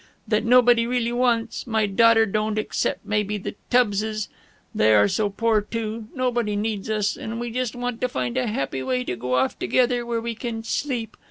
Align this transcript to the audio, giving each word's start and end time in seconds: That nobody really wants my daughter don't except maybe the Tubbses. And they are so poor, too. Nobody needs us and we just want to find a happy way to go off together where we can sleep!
That 0.27 0.43
nobody 0.43 0.87
really 0.87 1.11
wants 1.11 1.67
my 1.67 1.85
daughter 1.85 2.25
don't 2.25 2.57
except 2.57 3.05
maybe 3.05 3.37
the 3.37 3.53
Tubbses. 3.69 4.29
And 4.73 4.79
they 4.81 4.95
are 4.95 5.07
so 5.07 5.29
poor, 5.29 5.61
too. 5.61 6.07
Nobody 6.15 6.55
needs 6.55 6.89
us 6.89 7.15
and 7.15 7.39
we 7.39 7.51
just 7.51 7.75
want 7.75 8.01
to 8.01 8.09
find 8.09 8.35
a 8.35 8.47
happy 8.47 8.81
way 8.81 9.03
to 9.03 9.15
go 9.15 9.35
off 9.35 9.59
together 9.59 10.03
where 10.03 10.19
we 10.19 10.33
can 10.33 10.63
sleep! 10.63 11.15